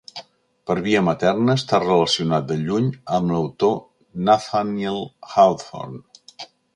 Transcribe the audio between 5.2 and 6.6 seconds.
Hawthorne.